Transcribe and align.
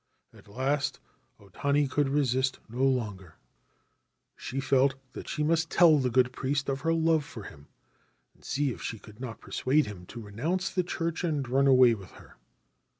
'At 0.33 0.47
last 0.47 0.99
O 1.39 1.49
Tani 1.49 1.87
could 1.87 2.09
resist 2.09 2.59
no 2.67 2.83
longer. 2.83 3.35
She 4.35 4.59
felt 4.59 4.95
that 5.13 5.27
she 5.27 5.43
must 5.43 5.69
tell 5.69 5.99
the 5.99 6.09
good 6.09 6.33
priest 6.33 6.69
of 6.69 6.81
her 6.81 6.91
love 6.91 7.23
for 7.23 7.43
him, 7.43 7.67
and 8.33 8.43
see 8.43 8.71
if 8.71 8.81
she 8.81 8.97
could 8.97 9.19
not 9.19 9.41
persuade 9.41 9.85
him 9.85 10.07
to 10.07 10.19
renounce 10.21 10.71
the 10.71 10.81
Church 10.81 11.23
and 11.23 11.47
run 11.47 11.67
away 11.67 11.93
with 11.93 12.13
her. 12.13 12.37